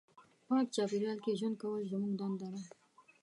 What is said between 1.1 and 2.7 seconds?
کې ژوند کول زموږ دنده ده.